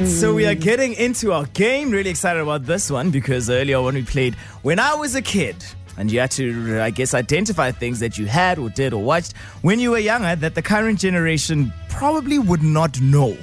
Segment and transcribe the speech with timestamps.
[0.00, 1.90] Right, so we are getting into our game.
[1.90, 5.56] Really excited about this one because earlier when we played When I Was a Kid,
[5.96, 9.36] and you had to, I guess, identify things that you had or did or watched
[9.62, 13.36] when you were younger that the current generation probably would not know.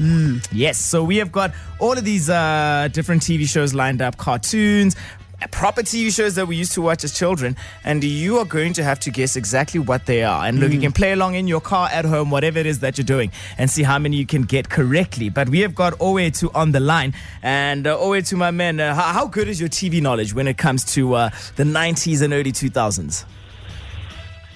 [0.54, 4.96] Yes, so we have got all of these uh, different TV shows lined up, cartoons,
[5.52, 8.84] proper TV shows that we used to watch as children, and you are going to
[8.84, 10.46] have to guess exactly what they are.
[10.46, 12.98] And look, you can play along in your car, at home, whatever it is that
[12.98, 15.30] you're doing, and see how many you can get correctly.
[15.30, 19.14] But we have got Owethu on the line, and uh, Owethu, my man, uh, how,
[19.14, 22.52] how good is your TV knowledge when it comes to uh, the 90s and early
[22.52, 23.26] 2000s?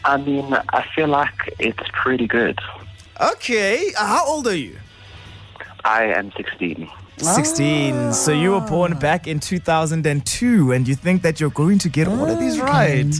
[0.06, 2.58] I mean, I feel like it's pretty good.
[3.20, 4.78] Okay, uh, how old are you?
[5.84, 6.90] I am 16.
[7.22, 8.14] 16.
[8.14, 12.08] So you were born back in 2002, and you think that you're going to get
[12.08, 13.14] all of these right.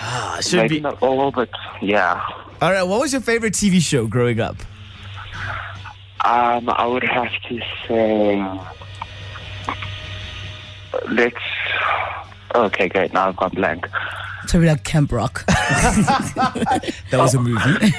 [0.00, 0.80] Ah, should Maybe be.
[0.80, 1.50] not all, but
[1.80, 2.20] yeah.
[2.60, 4.56] All right, what was your favorite TV show growing up?
[6.24, 8.40] Um, I would have to say.
[11.08, 11.36] Let's.
[12.54, 13.12] Okay, great.
[13.12, 13.86] Now I've gone blank.
[14.48, 15.44] Probably like Camp Rock.
[17.10, 17.90] That was a movie.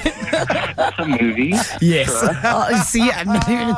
[0.75, 1.53] That's a movie.
[1.81, 2.09] yes.
[2.44, 3.69] oh, see, I'm not even.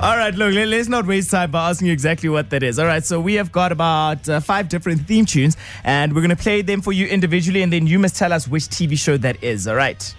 [0.00, 2.78] All right, look, let, us not waste time by asking you exactly what that is.
[2.78, 6.36] All right, so we have got about uh, five different theme tunes, and we're going
[6.36, 9.16] to play them for you individually, and then you must tell us which TV show
[9.16, 9.66] that is.
[9.66, 10.14] All right.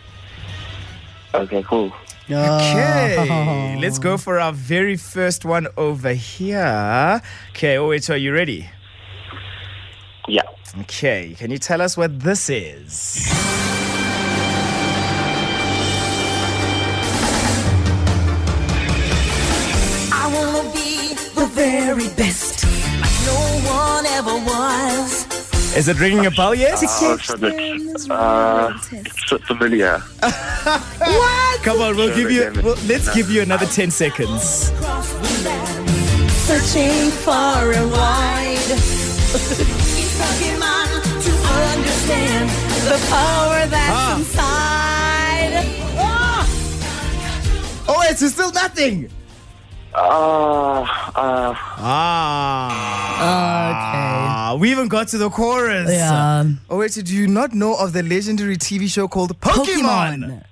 [1.33, 1.93] Okay, cool.
[2.29, 7.21] Okay, let's go for our very first one over here.
[7.51, 8.69] Okay, oh wait, so are you ready?
[10.27, 10.41] Yeah.
[10.81, 13.25] Okay, can you tell us what this is?
[20.11, 22.63] I wanna be the very best,
[23.01, 23.37] like no
[23.71, 25.25] one ever was.
[25.75, 26.77] Is it ringing a bell yet?
[26.79, 30.01] So that's, uh, it's so familiar.
[31.63, 32.47] Come on, we'll give you.
[32.47, 32.63] again.
[32.63, 34.69] Well, let's give you another ten seconds.
[34.69, 39.77] Across the land, searching far and wide.
[40.39, 40.87] Each Pokemon
[41.25, 41.31] to
[41.73, 42.49] understand
[42.89, 45.53] the power that's inside.
[45.97, 46.43] Oh!
[47.89, 49.09] Oh, it's still nothing.
[49.93, 50.81] Uh,
[51.15, 51.55] uh,
[53.19, 54.51] Ah.
[54.53, 54.59] Okay.
[54.59, 55.89] We even got to the chorus.
[55.89, 56.45] Yeah.
[56.69, 60.43] Oh, wait, so do you not know of the legendary TV show called Pokemon?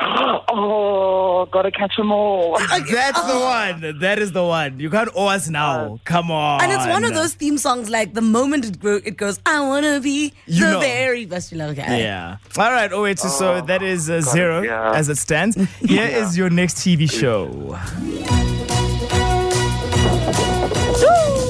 [0.48, 2.58] oh, gotta catch them all.
[2.68, 3.98] That's the one.
[4.00, 4.80] That is the one.
[4.80, 6.00] You can't owe us now.
[6.04, 6.62] Come on.
[6.62, 9.60] And it's one of those theme songs like the moment it, gro- it goes, I
[9.60, 10.80] wanna be You the know.
[10.80, 11.52] very best.
[11.52, 11.70] you love.
[11.70, 12.02] okay.
[12.02, 12.36] Yeah.
[12.56, 12.90] All right.
[12.92, 13.18] Oh, wait.
[13.18, 14.92] So, so that is uh, zero yeah.
[14.94, 15.56] as it stands.
[15.80, 17.76] Here is your next TV show.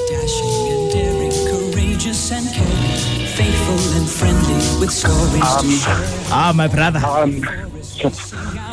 [0.09, 1.31] Dashing and daring,
[1.71, 6.31] courageous and caring, faithful and friendly with stories to share.
[6.31, 6.99] Ah, my brother.
[7.05, 7.41] Um,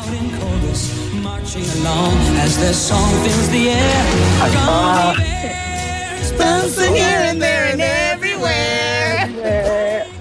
[0.09, 4.05] Sing chorus, marching along as their song fills the air.
[4.53, 9.27] Gummy bears, Bouncing here and there and everywhere.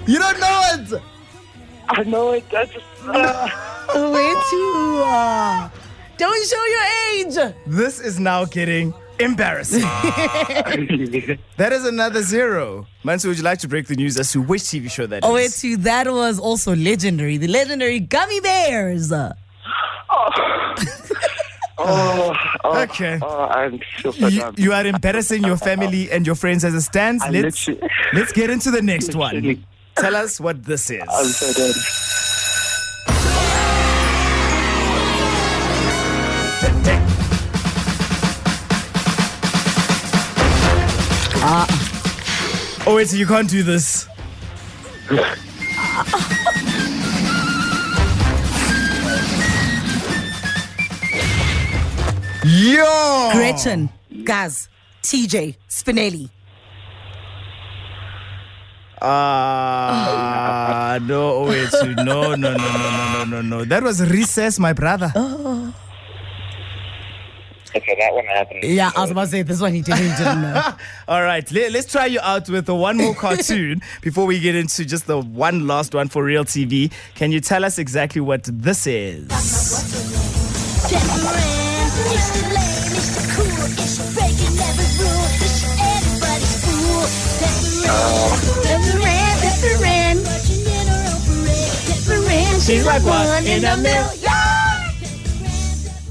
[0.07, 1.03] You don't know it.
[1.89, 2.45] I know it.
[2.53, 2.85] I just.
[3.07, 3.49] Uh,
[4.13, 5.03] Way too.
[5.05, 5.69] Uh,
[6.19, 7.55] don't show your age.
[7.67, 9.81] This is now getting embarrassing.
[11.57, 12.87] that is another zero.
[13.05, 15.33] Mansu, would you like to break the news as to which TV show that Oh,
[15.35, 15.77] wait, too.
[15.79, 17.39] That was also legendary.
[17.39, 19.13] The legendary Gummy Bears.
[21.79, 22.35] Oh,
[22.65, 23.19] oh, Okay.
[23.23, 27.23] Oh, I'm so You, you are embarrassing your family and your friends as it stands.
[27.23, 27.69] I Let's
[28.13, 29.65] let's get into the next one.
[29.97, 31.03] Tell us what this is.
[31.09, 31.75] I'm so dead.
[41.41, 42.85] Ah.
[42.87, 44.09] Oh wait, so you can't do this.
[52.45, 53.31] Yo!
[53.33, 53.91] Gretchen,
[54.25, 54.69] Gaz,
[55.03, 56.31] TJ, Spinelli.
[59.01, 63.65] Ah, no, oh wait, no, no, no, no, no, no, no, no.
[63.65, 65.13] That was recess, my brother.
[67.77, 68.65] Okay, that one happened.
[68.65, 70.63] Yeah, I was about to say this one he didn't, he didn't know.
[71.09, 74.55] All right, let, us try you out with the one more cartoon before we get
[74.55, 76.93] into just the one last one for real TV.
[77.15, 79.29] Can you tell us exactly what this is?
[82.15, 87.03] It's the lame, it's the cool, it's breaking every rule, it's everybody's fool.
[87.41, 88.99] That's the
[92.69, 94.29] She's like one in a million.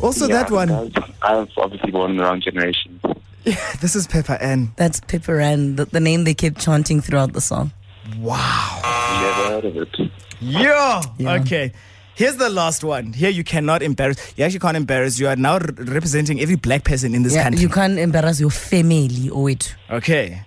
[0.01, 0.71] Also, that one.
[0.71, 0.91] I've,
[1.21, 2.99] I've obviously born in the wrong generation.
[3.79, 4.73] This is Pepper Ann.
[4.75, 7.71] That's Pepper Ann, the, the name they kept chanting throughout the song.
[8.17, 8.79] Wow.
[9.21, 10.11] Never heard of it.
[10.39, 11.01] Yo.
[11.19, 11.33] Yeah.
[11.41, 11.71] Okay.
[12.17, 13.13] Here's the last one.
[13.13, 14.17] Here you cannot embarrass.
[14.35, 15.19] You actually can't embarrass.
[15.19, 17.61] You are now re- representing every black person in this Yeah, country.
[17.61, 19.75] you can't embarrass your family or it.
[19.91, 20.41] Okay.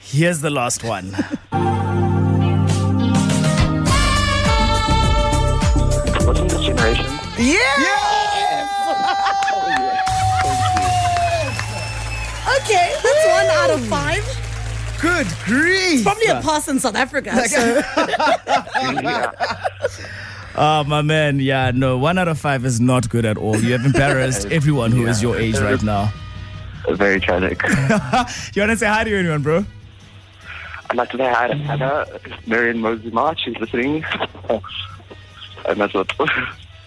[0.00, 1.14] Here's the last one.
[6.26, 7.06] What's this generation?
[7.38, 7.62] Yeah.
[12.58, 14.24] Okay, that's one out of five.
[15.00, 16.02] Good grief.
[16.04, 17.46] Probably a pass in South Africa.
[17.48, 17.82] so-
[20.58, 21.38] Oh, my man.
[21.38, 21.98] Yeah, no.
[21.98, 23.56] One out of five is not good at all.
[23.58, 26.10] You have embarrassed everyone who is your age right now.
[26.92, 27.62] Very tragic.
[27.62, 29.66] You want to say hi to anyone, bro?
[30.88, 32.06] I'd like to say hi to Hannah,
[32.46, 34.02] Marion Mosley March, who's listening.
[35.68, 36.10] and that's what.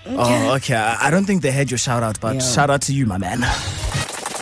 [0.07, 0.75] Oh, okay.
[0.75, 2.41] I I don't think they had your shout out, but Yeah.
[2.41, 3.41] shout out to you, my man.